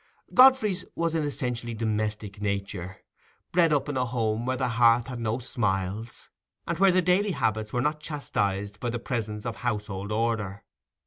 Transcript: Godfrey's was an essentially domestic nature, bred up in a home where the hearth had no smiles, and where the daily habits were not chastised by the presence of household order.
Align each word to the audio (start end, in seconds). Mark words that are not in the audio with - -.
Godfrey's 0.33 0.83
was 0.95 1.13
an 1.13 1.21
essentially 1.23 1.75
domestic 1.75 2.41
nature, 2.41 2.97
bred 3.51 3.71
up 3.71 3.87
in 3.87 3.95
a 3.97 4.05
home 4.07 4.47
where 4.47 4.57
the 4.57 4.67
hearth 4.69 5.05
had 5.05 5.19
no 5.19 5.37
smiles, 5.37 6.31
and 6.65 6.79
where 6.79 6.91
the 6.91 7.03
daily 7.03 7.33
habits 7.33 7.71
were 7.71 7.81
not 7.83 7.99
chastised 7.99 8.79
by 8.79 8.89
the 8.89 8.97
presence 8.97 9.45
of 9.45 9.57
household 9.57 10.11
order. 10.11 10.63